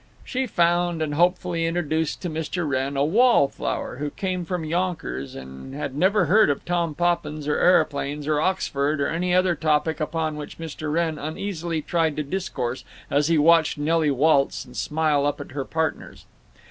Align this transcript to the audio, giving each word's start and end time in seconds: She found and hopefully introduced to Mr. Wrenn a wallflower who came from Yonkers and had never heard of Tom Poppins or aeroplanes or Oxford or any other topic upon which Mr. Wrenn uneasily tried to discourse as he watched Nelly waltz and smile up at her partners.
She 0.23 0.47
found 0.47 0.99
and 1.03 1.13
hopefully 1.13 1.67
introduced 1.67 2.23
to 2.23 2.29
Mr. 2.31 2.67
Wrenn 2.67 2.97
a 2.97 3.05
wallflower 3.05 3.97
who 3.97 4.09
came 4.09 4.45
from 4.45 4.65
Yonkers 4.65 5.35
and 5.35 5.75
had 5.75 5.93
never 5.95 6.25
heard 6.25 6.49
of 6.49 6.65
Tom 6.65 6.95
Poppins 6.95 7.47
or 7.47 7.57
aeroplanes 7.59 8.27
or 8.27 8.41
Oxford 8.41 8.99
or 8.99 9.07
any 9.07 9.31
other 9.35 9.53
topic 9.53 9.99
upon 9.99 10.37
which 10.37 10.57
Mr. 10.57 10.91
Wrenn 10.91 11.19
uneasily 11.19 11.83
tried 11.83 12.15
to 12.15 12.23
discourse 12.23 12.83
as 13.11 13.27
he 13.27 13.37
watched 13.37 13.77
Nelly 13.77 14.09
waltz 14.09 14.65
and 14.65 14.75
smile 14.75 15.23
up 15.27 15.39
at 15.39 15.51
her 15.51 15.65
partners. 15.65 16.25